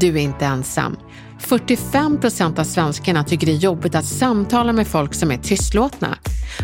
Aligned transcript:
Du 0.00 0.08
är 0.08 0.22
inte 0.22 0.44
ensam. 0.44 0.96
45 1.38 2.20
procent 2.20 2.58
av 2.58 2.64
svenskarna 2.64 3.24
tycker 3.24 3.46
det 3.46 3.52
är 3.52 3.56
jobbigt 3.56 3.94
att 3.94 4.04
samtala 4.04 4.72
med 4.72 4.86
folk 4.86 5.14
som 5.14 5.30
är 5.30 5.38
tystlåtna. 5.38 6.18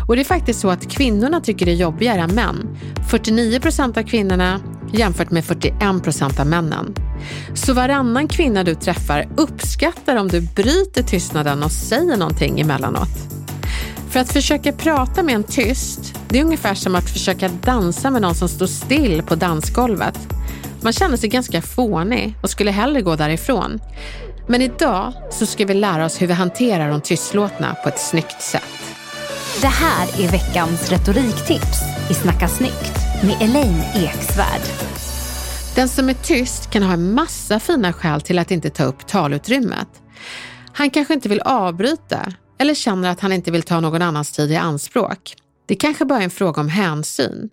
Och 0.07 0.15
det 0.15 0.21
är 0.21 0.25
faktiskt 0.25 0.59
så 0.59 0.69
att 0.69 0.91
kvinnorna 0.91 1.41
tycker 1.41 1.65
det 1.65 1.71
är 1.71 1.75
jobbigare 1.75 2.21
än 2.21 2.35
män. 2.35 2.77
49 3.09 3.59
procent 3.59 3.97
av 3.97 4.03
kvinnorna 4.03 4.59
jämfört 4.93 5.31
med 5.31 5.45
41 5.45 6.03
procent 6.03 6.39
av 6.39 6.47
männen. 6.47 6.95
Så 7.53 7.73
varannan 7.73 8.27
kvinna 8.27 8.63
du 8.63 8.75
träffar 8.75 9.27
uppskattar 9.37 10.15
om 10.15 10.27
du 10.27 10.41
bryter 10.41 11.03
tystnaden 11.03 11.63
och 11.63 11.71
säger 11.71 12.17
någonting 12.17 12.59
emellanåt. 12.59 13.33
För 14.09 14.19
att 14.19 14.33
försöka 14.33 14.71
prata 14.71 15.23
med 15.23 15.35
en 15.35 15.43
tyst, 15.43 16.19
det 16.27 16.39
är 16.39 16.43
ungefär 16.43 16.75
som 16.75 16.95
att 16.95 17.09
försöka 17.09 17.49
dansa 17.63 18.09
med 18.09 18.21
någon 18.21 18.35
som 18.35 18.49
står 18.49 18.67
still 18.67 19.23
på 19.23 19.35
dansgolvet. 19.35 20.19
Man 20.83 20.93
känner 20.93 21.17
sig 21.17 21.29
ganska 21.29 21.61
fånig 21.61 22.35
och 22.43 22.49
skulle 22.49 22.71
hellre 22.71 23.01
gå 23.01 23.15
därifrån. 23.15 23.79
Men 24.47 24.61
idag 24.61 25.13
så 25.31 25.45
ska 25.45 25.65
vi 25.65 25.73
lära 25.73 26.05
oss 26.05 26.21
hur 26.21 26.27
vi 26.27 26.33
hanterar 26.33 26.89
de 26.89 27.01
tystlåtna 27.01 27.75
på 27.83 27.89
ett 27.89 27.99
snyggt 27.99 28.41
sätt. 28.41 28.95
Det 29.61 29.67
här 29.67 30.23
är 30.23 30.31
veckans 30.31 30.91
retoriktips 30.91 31.81
i 32.09 32.13
Snacka 32.13 32.47
snyggt 32.47 32.97
med 33.23 33.41
Elaine 33.41 33.83
Eksvärd. 33.95 34.61
Den 35.75 35.89
som 35.89 36.09
är 36.09 36.13
tyst 36.13 36.71
kan 36.71 36.83
ha 36.83 36.93
en 36.93 37.13
massa 37.13 37.59
fina 37.59 37.93
skäl 37.93 38.21
till 38.21 38.39
att 38.39 38.51
inte 38.51 38.69
ta 38.69 38.83
upp 38.83 39.07
talutrymmet. 39.07 39.87
Han 40.73 40.89
kanske 40.89 41.13
inte 41.13 41.29
vill 41.29 41.41
avbryta 41.41 42.33
eller 42.59 42.73
känner 42.73 43.09
att 43.09 43.19
han 43.19 43.33
inte 43.33 43.51
vill 43.51 43.63
ta 43.63 43.79
någon 43.79 44.01
annans 44.01 44.31
tid 44.31 44.51
i 44.51 44.55
anspråk. 44.55 45.35
Det 45.65 45.75
kanske 45.75 46.05
bara 46.05 46.19
är 46.19 46.23
en 46.23 46.29
fråga 46.29 46.61
om 46.61 46.69
hänsyn. 46.69 47.49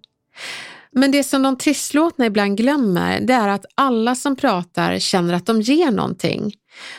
Men 0.93 1.11
det 1.11 1.25
som 1.25 1.43
de 1.43 1.59
tystlåtna 1.59 2.27
ibland 2.27 2.57
glömmer, 2.57 3.21
det 3.21 3.33
är 3.35 3.49
att 3.49 3.67
alla 3.75 4.15
som 4.15 4.37
pratar 4.37 4.99
känner 4.99 5.35
att 5.35 5.47
de 5.47 5.61
ger 5.61 5.91
någonting. 5.91 6.55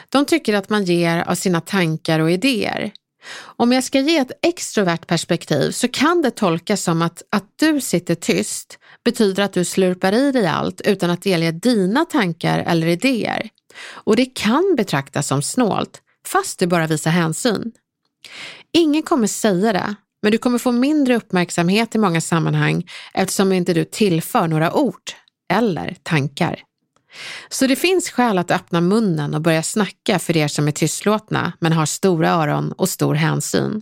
De 0.10 0.26
tycker 0.26 0.54
att 0.54 0.70
man 0.70 0.84
ger 0.84 1.18
av 1.18 1.36
sina 1.36 1.62
tankar 1.62 2.20
och 2.20 2.32
idéer. 2.32 2.92
Om 3.40 3.72
jag 3.72 3.84
ska 3.84 4.00
ge 4.00 4.18
ett 4.18 4.32
extrovert 4.42 5.08
perspektiv 5.08 5.72
så 5.72 5.88
kan 5.88 6.22
det 6.22 6.32
tolkas 6.32 6.84
som 6.84 7.02
att 7.02 7.24
att 7.30 7.46
du 7.56 7.82
sitter 7.82 8.16
tyst 8.16 8.80
betyder 9.06 9.44
att 9.44 9.54
du 9.54 9.66
slurpar 9.66 10.14
i 10.14 10.32
dig 10.32 10.48
allt 10.48 10.82
utan 10.82 11.10
att 11.10 11.22
delge 11.22 11.52
dina 11.52 12.06
tankar 12.06 12.60
eller 12.60 12.88
idéer. 12.88 13.50
Och 13.94 14.16
det 14.16 14.26
kan 14.26 14.74
betraktas 14.78 15.28
som 15.28 15.42
snålt, 15.42 16.02
fast 16.28 16.60
du 16.60 16.68
bara 16.68 16.88
visar 16.88 17.12
hänsyn. 17.12 17.72
Ingen 18.74 19.04
kommer 19.04 19.28
säga 19.28 19.74
det, 19.74 19.96
men 20.22 20.32
du 20.32 20.38
kommer 20.38 20.58
få 20.58 20.72
mindre 20.72 21.16
uppmärksamhet 21.16 21.96
i 21.96 21.98
många 21.98 22.22
sammanhang 22.22 22.90
eftersom 23.14 23.52
inte 23.52 23.74
du 23.74 23.86
tillför 23.86 24.48
några 24.48 24.74
ord 24.74 25.12
eller 25.54 25.96
tankar. 26.04 26.64
Så 27.50 27.68
det 27.68 27.76
finns 27.76 28.10
skäl 28.10 28.38
att 28.38 28.52
öppna 28.52 28.82
munnen 28.82 29.34
och 29.34 29.42
börja 29.42 29.64
snacka 29.64 30.20
för 30.20 30.38
er 30.38 30.48
som 30.48 30.68
är 30.68 30.72
tystlåtna 30.72 31.54
men 31.60 31.74
har 31.74 31.86
stora 31.86 32.30
öron 32.30 32.72
och 32.72 32.90
stor 32.90 33.16
hänsyn. 33.16 33.82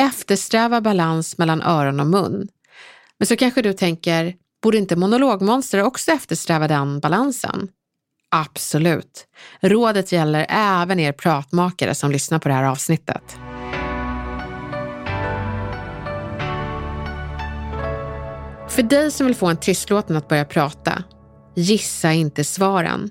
Eftersträva 0.00 0.80
balans 0.80 1.38
mellan 1.38 1.62
öron 1.62 2.00
och 2.00 2.06
mun. 2.06 2.48
Men 3.18 3.26
så 3.26 3.36
kanske 3.36 3.62
du 3.62 3.72
tänker, 3.72 4.34
borde 4.62 4.78
inte 4.78 4.96
monologmonster 4.96 5.82
också 5.82 6.10
eftersträva 6.10 6.68
den 6.68 7.00
balansen? 7.00 7.68
Absolut. 8.30 9.26
Rådet 9.60 10.12
gäller 10.12 10.46
även 10.48 11.00
er 11.00 11.12
pratmakare 11.12 11.94
som 11.94 12.10
lyssnar 12.10 12.38
på 12.38 12.48
det 12.48 12.54
här 12.54 12.64
avsnittet. 12.64 13.36
För 18.72 18.82
dig 18.82 19.10
som 19.10 19.26
vill 19.26 19.36
få 19.36 19.46
en 19.46 19.56
tystlåten 19.56 20.16
att 20.16 20.28
börja 20.28 20.44
prata, 20.44 21.04
gissa 21.56 22.12
inte 22.12 22.44
svaren. 22.44 23.10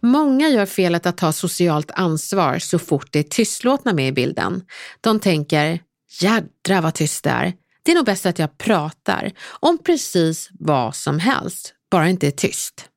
Många 0.00 0.48
gör 0.48 0.66
felet 0.66 1.06
att 1.06 1.16
ta 1.16 1.32
socialt 1.32 1.90
ansvar 1.90 2.58
så 2.58 2.78
fort 2.78 3.08
det 3.12 3.18
är 3.18 3.22
tystlåtna 3.22 3.92
med 3.92 4.08
i 4.08 4.12
bilden. 4.12 4.62
De 5.00 5.20
tänker, 5.20 5.80
jädra 6.20 6.80
vad 6.80 6.94
tyst 6.94 7.24
det 7.24 7.30
är. 7.30 7.52
Det 7.82 7.92
är 7.92 7.96
nog 7.96 8.04
bäst 8.04 8.26
att 8.26 8.38
jag 8.38 8.58
pratar 8.58 9.32
om 9.60 9.78
precis 9.78 10.48
vad 10.52 10.96
som 10.96 11.18
helst, 11.18 11.74
bara 11.90 12.08
inte 12.08 12.26
är 12.26 12.30
tyst. 12.30 12.88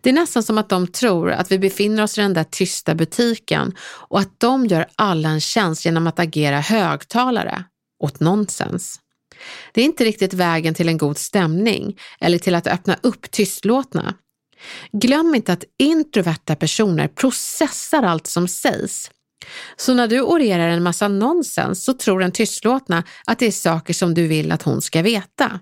Det 0.00 0.10
är 0.10 0.14
nästan 0.14 0.42
som 0.42 0.58
att 0.58 0.68
de 0.68 0.86
tror 0.86 1.30
att 1.30 1.52
vi 1.52 1.58
befinner 1.58 2.02
oss 2.02 2.18
i 2.18 2.20
den 2.20 2.34
där 2.34 2.44
tysta 2.44 2.94
butiken 2.94 3.74
och 3.80 4.20
att 4.20 4.40
de 4.40 4.66
gör 4.66 4.86
alla 4.96 5.28
en 5.28 5.40
tjänst 5.40 5.84
genom 5.84 6.06
att 6.06 6.18
agera 6.18 6.60
högtalare. 6.60 7.64
Åt 8.02 8.20
nonsens. 8.20 9.00
Det 9.72 9.80
är 9.80 9.84
inte 9.84 10.04
riktigt 10.04 10.34
vägen 10.34 10.74
till 10.74 10.88
en 10.88 10.98
god 10.98 11.18
stämning 11.18 11.98
eller 12.20 12.38
till 12.38 12.54
att 12.54 12.66
öppna 12.66 12.96
upp 13.02 13.30
tystlåtna. 13.30 14.14
Glöm 14.92 15.34
inte 15.34 15.52
att 15.52 15.64
introverta 15.78 16.56
personer 16.56 17.08
processar 17.08 18.02
allt 18.02 18.26
som 18.26 18.48
sägs. 18.48 19.10
Så 19.76 19.94
när 19.94 20.08
du 20.08 20.20
orerar 20.20 20.68
en 20.68 20.82
massa 20.82 21.08
nonsens 21.08 21.84
så 21.84 21.92
tror 21.92 22.20
den 22.20 22.32
tystlåtna 22.32 23.04
att 23.26 23.38
det 23.38 23.46
är 23.46 23.52
saker 23.52 23.94
som 23.94 24.14
du 24.14 24.26
vill 24.26 24.52
att 24.52 24.62
hon 24.62 24.82
ska 24.82 25.02
veta. 25.02 25.60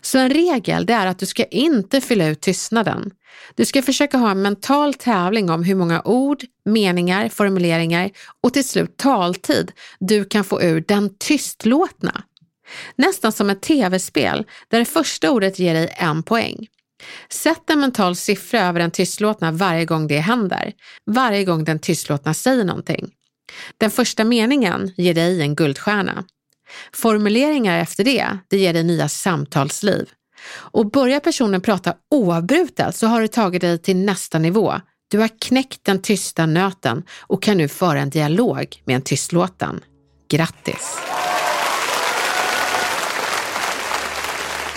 Så 0.00 0.18
en 0.18 0.30
regel 0.30 0.86
det 0.86 0.92
är 0.92 1.06
att 1.06 1.18
du 1.18 1.26
ska 1.26 1.44
inte 1.44 2.00
fylla 2.00 2.28
ut 2.28 2.40
tystnaden. 2.40 3.10
Du 3.54 3.64
ska 3.64 3.82
försöka 3.82 4.18
ha 4.18 4.30
en 4.30 4.42
mental 4.42 4.94
tävling 4.94 5.50
om 5.50 5.64
hur 5.64 5.74
många 5.74 6.02
ord, 6.04 6.44
meningar, 6.64 7.28
formuleringar 7.28 8.10
och 8.40 8.52
till 8.52 8.68
slut 8.68 8.96
taltid 8.96 9.72
du 10.00 10.24
kan 10.24 10.44
få 10.44 10.62
ur 10.62 10.84
den 10.88 11.18
tystlåtna. 11.18 12.22
Nästan 12.96 13.32
som 13.32 13.50
ett 13.50 13.62
tv-spel 13.62 14.46
där 14.68 14.78
det 14.78 14.84
första 14.84 15.30
ordet 15.30 15.58
ger 15.58 15.74
dig 15.74 15.94
en 15.96 16.22
poäng. 16.22 16.66
Sätt 17.30 17.70
en 17.70 17.80
mental 17.80 18.16
siffra 18.16 18.60
över 18.60 18.80
den 18.80 18.90
tystlåtna 18.90 19.52
varje 19.52 19.84
gång 19.84 20.06
det 20.06 20.18
händer, 20.18 20.72
varje 21.06 21.44
gång 21.44 21.64
den 21.64 21.78
tystlåtna 21.78 22.34
säger 22.34 22.64
någonting. 22.64 23.10
Den 23.78 23.90
första 23.90 24.24
meningen 24.24 24.92
ger 24.96 25.14
dig 25.14 25.42
en 25.42 25.54
guldstjärna. 25.54 26.24
Formuleringar 26.92 27.78
efter 27.78 28.04
det, 28.04 28.38
det 28.48 28.58
ger 28.58 28.72
dig 28.72 28.84
nya 28.84 29.08
samtalsliv. 29.08 30.08
Och 30.54 30.90
börjar 30.90 31.20
personen 31.20 31.60
prata 31.60 31.94
oavbrutet 32.10 32.96
så 32.96 33.06
har 33.06 33.20
du 33.20 33.28
tagit 33.28 33.60
dig 33.60 33.78
till 33.78 33.96
nästa 33.96 34.38
nivå. 34.38 34.74
Du 35.10 35.18
har 35.18 35.30
knäckt 35.40 35.84
den 35.84 36.02
tysta 36.02 36.46
nöten 36.46 37.02
och 37.20 37.42
kan 37.42 37.56
nu 37.56 37.68
föra 37.68 38.00
en 38.00 38.10
dialog 38.10 38.82
med 38.84 38.96
en 38.96 39.02
tystlåten. 39.02 39.80
Grattis! 40.28 41.01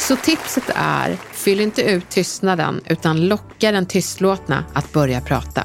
Så 0.08 0.16
tipset 0.16 0.64
är, 0.76 1.18
fyll 1.32 1.60
inte 1.60 1.82
ut 1.82 2.10
tystnaden 2.10 2.82
utan 2.86 3.28
locka 3.28 3.72
den 3.72 3.86
tystlåtna 3.86 4.66
att 4.74 4.94
börja 4.94 5.22
prata. 5.22 5.64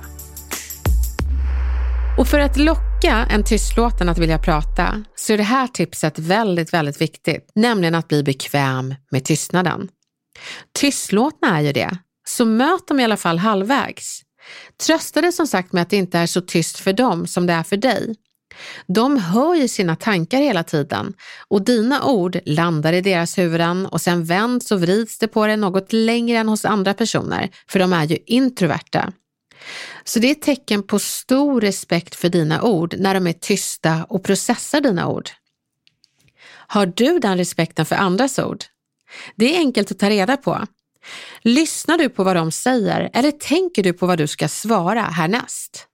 Och 2.19 2.29
för 2.29 2.39
att 2.39 2.57
locka 2.57 3.27
en 3.31 3.45
tystlåten 3.45 4.09
att 4.09 4.19
vilja 4.19 4.39
prata 4.39 5.05
så 5.17 5.33
är 5.33 5.37
det 5.37 5.43
här 5.43 5.67
tipset 5.67 6.19
väldigt, 6.19 6.73
väldigt 6.73 7.01
viktigt, 7.01 7.51
nämligen 7.55 7.95
att 7.95 8.09
bli 8.09 8.23
bekväm 8.23 8.95
med 9.11 9.25
tystnaden. 9.25 9.89
Tystlåtna 10.79 11.59
är 11.59 11.63
ju 11.63 11.73
det, 11.73 11.99
så 12.29 12.45
möt 12.45 12.89
dem 12.89 13.01
i 13.01 13.05
alla 13.05 13.17
fall 13.17 13.39
halvvägs. 13.39 14.23
Trösta 14.87 15.21
dig 15.21 15.33
som 15.33 15.47
sagt 15.47 15.73
med 15.73 15.83
att 15.83 15.91
det 15.91 15.97
inte 15.97 16.19
är 16.19 16.27
så 16.27 16.41
tyst 16.41 16.79
för 16.79 16.93
dem 16.93 17.27
som 17.27 17.47
det 17.47 17.53
är 17.53 17.63
för 17.63 17.77
dig. 17.77 18.15
De 18.87 19.17
hör 19.17 19.55
ju 19.55 19.69
sina 19.69 19.97
tankar 19.97 20.39
hela 20.39 20.63
tiden 20.63 21.15
och 21.49 21.65
dina 21.65 22.05
ord 22.05 22.39
landar 22.45 22.93
i 22.93 23.01
deras 23.01 23.39
huvuden 23.39 23.87
och 23.87 24.01
sen 24.01 24.25
vänds 24.25 24.71
och 24.71 24.81
vrids 24.81 25.19
det 25.19 25.29
på 25.29 25.47
det 25.47 25.57
något 25.57 25.93
längre 25.93 26.39
än 26.39 26.49
hos 26.49 26.65
andra 26.65 26.95
personer, 26.95 27.51
för 27.69 27.79
de 27.79 27.93
är 27.93 28.05
ju 28.05 28.19
introverta. 28.27 29.13
Så 30.05 30.19
det 30.19 30.27
är 30.27 30.33
ett 30.33 30.43
tecken 30.43 30.83
på 30.83 30.99
stor 30.99 31.61
respekt 31.61 32.15
för 32.15 32.29
dina 32.29 32.63
ord 32.63 32.95
när 32.99 33.15
de 33.15 33.27
är 33.27 33.33
tysta 33.33 34.07
och 34.09 34.25
processar 34.25 34.81
dina 34.81 35.09
ord. 35.09 35.31
Har 36.51 36.87
du 36.87 37.19
den 37.19 37.37
respekten 37.37 37.87
för 37.87 37.97
andras 37.97 38.39
ord? 38.39 38.65
Det 39.37 39.57
är 39.57 39.59
enkelt 39.59 39.91
att 39.91 39.99
ta 39.99 40.11
reda 40.11 40.37
på. 40.37 40.67
Lyssnar 41.43 41.99
du 41.99 42.09
på 42.09 42.25
vad 42.25 42.37
de 42.37 42.53
säger 42.53 43.11
eller 43.13 43.31
tänker 43.31 43.83
du 43.83 43.93
på 43.93 44.07
vad 44.07 44.19
du 44.19 44.27
ska 44.27 44.49
svara 44.49 45.03
härnäst? 45.03 45.87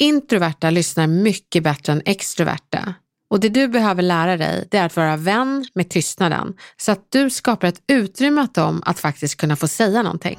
Introverta 0.00 0.70
lyssnar 0.70 1.06
mycket 1.06 1.62
bättre 1.62 1.92
än 1.92 2.02
extroverta. 2.04 2.94
Och 3.30 3.40
det 3.40 3.48
du 3.48 3.68
behöver 3.68 4.02
lära 4.02 4.36
dig 4.36 4.68
det 4.70 4.78
är 4.78 4.86
att 4.86 4.96
vara 4.96 5.16
vän 5.16 5.66
med 5.74 5.90
tystnaden 5.90 6.54
så 6.76 6.92
att 6.92 7.06
du 7.08 7.30
skapar 7.30 7.68
ett 7.68 7.82
utrymme 7.86 8.42
åt 8.42 8.54
dem 8.54 8.82
att 8.86 9.00
faktiskt 9.00 9.36
kunna 9.36 9.56
få 9.56 9.68
säga 9.68 10.02
någonting. 10.02 10.38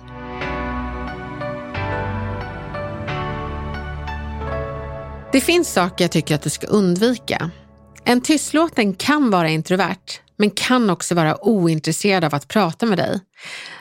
Det 5.32 5.42
finns 5.42 5.74
saker 5.74 6.04
jag 6.04 6.12
tycker 6.12 6.36
att 6.36 6.42
du 6.42 6.50
ska 6.50 6.68
undvika. 6.68 7.52
En 8.04 8.22
tystlåten 8.22 8.94
kan 8.94 9.32
vara 9.32 9.50
introvert, 9.50 10.22
men 10.38 10.52
kan 10.52 10.90
också 10.90 11.16
vara 11.16 11.48
ointresserad 11.48 12.24
av 12.24 12.36
att 12.36 12.48
prata 12.48 12.86
med 12.86 12.98
dig. 12.98 13.20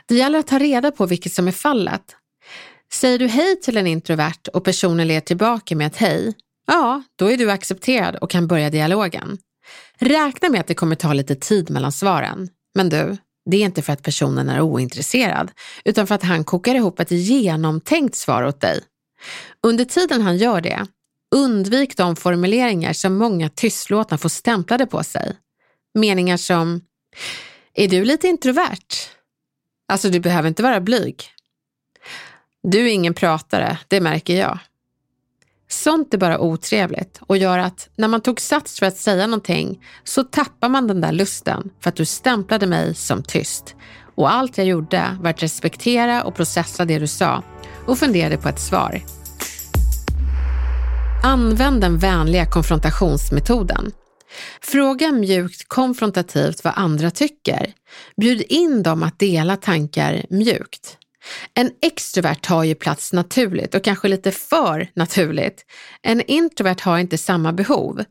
Det 0.07 0.15
gäller 0.15 0.39
att 0.39 0.47
ta 0.47 0.59
reda 0.59 0.91
på 0.91 1.07
vilket 1.07 1.33
som 1.33 1.49
är 1.49 1.53
fallet. 1.53 2.03
Säger 2.99 3.19
du 3.19 3.27
hej 3.27 3.61
till 3.61 3.77
en 3.77 3.87
introvert 3.87 4.49
och 4.53 4.65
personen 4.65 5.09
ler 5.09 5.21
tillbaka 5.21 5.77
med 5.77 5.87
ett 5.87 5.97
hej, 5.97 6.35
ja, 6.67 7.03
då 7.17 7.31
är 7.31 7.37
du 7.37 7.51
accepterad 7.51 8.17
och 8.17 8.31
kan 8.31 8.47
börja 8.47 8.71
dialogen. 8.71 9.39
Räkna 9.99 10.49
med 10.49 10.61
att 10.61 10.67
det 10.67 10.75
kommer 10.75 10.95
ta 10.97 11.13
lite 11.13 11.35
tid 11.35 11.71
mellan 11.71 11.93
svaren. 11.93 12.49
Men 12.75 12.89
du, 12.89 13.17
det 13.51 13.57
är 13.57 13.65
inte 13.65 13.83
för 13.83 13.93
att 13.93 14.03
personen 14.03 14.49
är 14.49 14.61
ointresserad, 14.61 15.51
utan 15.85 16.07
för 16.07 16.15
att 16.15 16.23
han 16.23 16.45
kokar 16.45 16.75
ihop 16.75 17.01
ett 17.01 17.11
genomtänkt 17.11 18.15
svar 18.15 18.43
åt 18.43 18.61
dig. 18.61 18.81
Under 19.67 19.85
tiden 19.85 20.23
han 20.23 20.37
gör 20.37 20.61
det, 20.61 20.87
undvik 21.35 21.97
de 21.97 22.17
formuleringar 22.17 22.93
som 22.93 23.15
många 23.15 23.49
tystlåtna 23.49 24.19
får 24.19 24.29
stämplade 24.29 24.87
på 24.87 25.03
sig. 25.05 25.37
Meningar 25.95 26.37
som, 26.37 26.81
är 27.75 27.89
du 27.89 28.05
lite 28.05 28.29
introvert? 28.29 28.87
Alltså, 29.93 30.09
du 30.09 30.21
behöver 30.21 30.49
inte 30.49 30.63
vara 30.63 30.81
blyg. 30.81 31.38
Du 32.71 32.85
är 32.85 32.93
ingen 32.93 33.15
pratare, 33.15 33.79
det 33.89 34.01
märker 34.01 34.41
jag. 34.41 34.59
Sånt 35.69 36.15
är 36.15 36.19
bara 36.19 36.39
otrevligt 36.39 37.21
och 37.27 37.37
gör 37.37 37.59
att 37.59 37.89
när 37.97 38.09
man 38.09 38.21
tog 38.21 38.41
sats 38.41 38.79
för 38.79 38.87
att 38.87 38.97
säga 38.97 39.27
någonting 39.27 39.85
så 40.05 40.25
tappar 40.25 40.69
man 40.69 40.87
den 40.87 41.01
där 41.01 41.13
lusten 41.13 41.71
för 41.81 41.89
att 41.89 41.97
du 41.97 42.05
stämplade 42.05 42.67
mig 42.67 42.95
som 42.95 43.23
tyst. 43.23 43.75
Och 44.15 44.33
allt 44.33 44.59
jag 44.59 44.67
gjorde 44.67 45.19
var 45.21 45.31
att 45.31 45.43
respektera 45.43 46.25
och 46.25 46.35
processa 46.35 46.85
det 46.85 46.99
du 46.99 47.07
sa 47.07 47.43
och 47.87 47.99
funderade 47.99 48.37
på 48.37 48.49
ett 48.49 48.61
svar. 48.61 49.03
Använd 51.25 51.81
den 51.81 51.99
vänliga 51.99 52.47
konfrontationsmetoden. 52.47 53.93
Fråga 54.61 55.13
mjukt 55.13 55.69
konfrontativt 55.69 56.65
vad 56.65 56.73
andra 56.77 57.11
tycker. 57.11 57.73
Bjud 58.17 58.43
in 58.49 58.83
dem 58.83 59.03
att 59.03 59.19
dela 59.19 59.57
tankar 59.57 60.25
mjukt. 60.31 60.98
En 61.55 61.71
extrovert 61.83 62.43
tar 62.43 62.65
ju 62.65 62.75
plats 62.75 63.13
naturligt 63.13 63.75
och 63.75 63.85
kanske 63.85 64.09
lite 64.09 64.31
för 64.31 64.89
naturligt. 64.95 65.65
En 66.03 66.21
introvert 66.21 66.81
har 66.81 66.99
inte 66.99 67.19
samma 67.19 67.53
behov. 67.53 68.05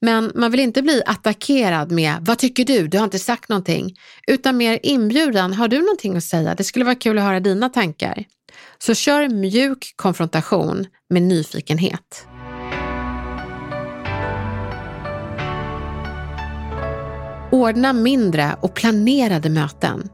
Men 0.00 0.32
man 0.34 0.50
vill 0.50 0.60
inte 0.60 0.82
bli 0.82 1.02
attackerad 1.06 1.92
med 1.92 2.16
“Vad 2.20 2.38
tycker 2.38 2.64
du? 2.64 2.88
Du 2.88 2.98
har 2.98 3.04
inte 3.04 3.18
sagt 3.18 3.48
någonting” 3.48 3.94
utan 4.26 4.56
mer 4.56 4.78
inbjudan 4.82 5.52
“Har 5.52 5.68
du 5.68 5.80
någonting 5.80 6.16
att 6.16 6.24
säga? 6.24 6.54
Det 6.54 6.64
skulle 6.64 6.84
vara 6.84 6.94
kul 6.94 7.18
att 7.18 7.24
höra 7.24 7.40
dina 7.40 7.68
tankar”. 7.68 8.24
Så 8.78 8.94
kör 8.94 9.28
mjuk 9.28 9.92
konfrontation 9.96 10.86
med 11.10 11.22
nyfikenhet. 11.22 12.26
Ordna 17.52 17.92
mindre 17.92 18.56
och 18.60 18.74
planerade 18.74 19.50
möten. 19.50 20.08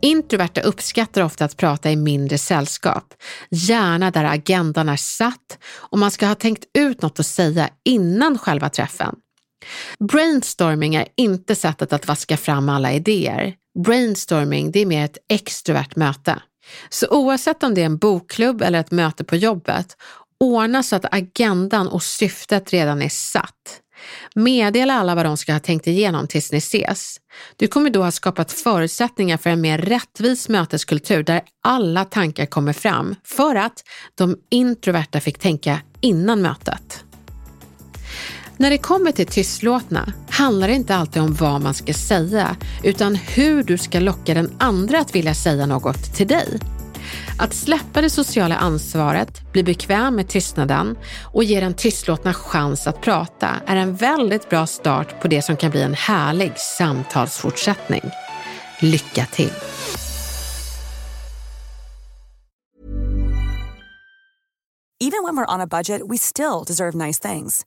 Introverta 0.00 0.60
uppskattar 0.60 1.22
ofta 1.22 1.44
att 1.44 1.56
prata 1.56 1.90
i 1.90 1.96
mindre 1.96 2.38
sällskap, 2.38 3.14
gärna 3.50 4.10
där 4.10 4.24
agendan 4.24 4.88
är 4.88 4.96
satt 4.96 5.58
och 5.74 5.98
man 5.98 6.10
ska 6.10 6.26
ha 6.26 6.34
tänkt 6.34 6.64
ut 6.78 7.02
något 7.02 7.20
att 7.20 7.26
säga 7.26 7.68
innan 7.84 8.38
själva 8.38 8.70
träffen. 8.70 9.14
Brainstorming 9.98 10.94
är 10.94 11.08
inte 11.16 11.54
sättet 11.54 11.92
att 11.92 12.08
vaska 12.08 12.36
fram 12.36 12.68
alla 12.68 12.92
idéer. 12.92 13.54
Brainstorming 13.84 14.70
det 14.70 14.80
är 14.80 14.86
mer 14.86 15.04
ett 15.04 15.18
extrovert 15.28 15.96
möte. 15.96 16.42
Så 16.88 17.06
oavsett 17.10 17.62
om 17.62 17.74
det 17.74 17.80
är 17.80 17.86
en 17.86 17.98
bokklubb 17.98 18.62
eller 18.62 18.80
ett 18.80 18.90
möte 18.90 19.24
på 19.24 19.36
jobbet, 19.36 19.96
ordna 20.40 20.82
så 20.82 20.96
att 20.96 21.14
agendan 21.14 21.88
och 21.88 22.02
syftet 22.02 22.72
redan 22.72 23.02
är 23.02 23.08
satt. 23.08 23.80
Meddela 24.34 24.94
alla 24.94 25.14
vad 25.14 25.24
de 25.24 25.36
ska 25.36 25.52
ha 25.52 25.60
tänkt 25.60 25.86
igenom 25.86 26.26
tills 26.26 26.52
ni 26.52 26.58
ses. 26.58 27.16
Du 27.56 27.66
kommer 27.66 27.90
då 27.90 28.02
ha 28.02 28.10
skapat 28.10 28.52
förutsättningar 28.52 29.36
för 29.36 29.50
en 29.50 29.60
mer 29.60 29.78
rättvis 29.78 30.48
möteskultur 30.48 31.22
där 31.22 31.42
alla 31.64 32.04
tankar 32.04 32.46
kommer 32.46 32.72
fram 32.72 33.14
för 33.24 33.54
att 33.54 33.84
de 34.14 34.36
introverta 34.50 35.20
fick 35.20 35.38
tänka 35.38 35.80
innan 36.00 36.42
mötet. 36.42 37.04
När 38.56 38.70
det 38.70 38.78
kommer 38.78 39.12
till 39.12 39.26
tystlåtna 39.26 40.12
handlar 40.30 40.68
det 40.68 40.74
inte 40.74 40.96
alltid 40.96 41.22
om 41.22 41.34
vad 41.34 41.60
man 41.60 41.74
ska 41.74 41.94
säga 41.94 42.56
utan 42.82 43.14
hur 43.14 43.62
du 43.62 43.78
ska 43.78 44.00
locka 44.00 44.34
den 44.34 44.56
andra 44.58 44.98
att 45.00 45.14
vilja 45.14 45.34
säga 45.34 45.66
något 45.66 46.14
till 46.14 46.26
dig. 46.26 46.58
Att 47.38 47.54
släppa 47.54 48.00
det 48.00 48.10
sociala 48.10 48.56
ansvaret, 48.56 49.52
bli 49.52 49.62
bekväm 49.62 50.16
med 50.16 50.28
tystnaden 50.28 50.98
och 51.24 51.44
ge 51.44 51.60
den 51.60 51.74
tystlåtna 51.74 52.34
chans 52.34 52.86
att 52.86 53.00
prata 53.00 53.50
är 53.66 53.76
en 53.76 53.94
väldigt 53.94 54.48
bra 54.50 54.66
start 54.66 55.20
på 55.22 55.28
det 55.28 55.42
som 55.42 55.56
kan 55.56 55.70
bli 55.70 55.82
en 55.82 55.94
härlig 55.94 56.58
samtalsfortsättning. 56.58 58.02
Lycka 58.80 59.26
till! 59.26 59.52
Even 65.00 65.22
when 65.22 65.36
we're 65.36 65.54
on 65.54 65.60
a 65.60 65.66
budget 65.66 66.02
we 66.08 66.18
still 66.18 66.64
deserve 66.66 66.94
nice 66.94 67.20
things. 67.20 67.64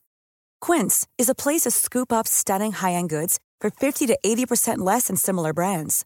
Quince 0.59 1.07
is 1.17 1.29
a 1.29 1.35
place 1.35 1.61
to 1.61 1.71
scoop 1.71 2.11
up 2.11 2.27
stunning 2.27 2.71
high-end 2.73 3.09
goods 3.09 3.39
for 3.61 3.69
50 3.69 4.07
to 4.07 4.17
80% 4.23 4.79
less 4.79 5.07
than 5.07 5.15
similar 5.15 5.53
brands. 5.53 6.05